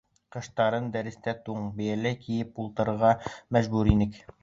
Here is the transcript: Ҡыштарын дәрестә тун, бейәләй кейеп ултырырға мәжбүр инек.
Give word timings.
Ҡыштарын 0.35 0.87
дәрестә 0.95 1.35
тун, 1.51 1.69
бейәләй 1.77 2.19
кейеп 2.25 2.61
ултырырға 2.67 3.17
мәжбүр 3.57 3.97
инек. 3.97 4.23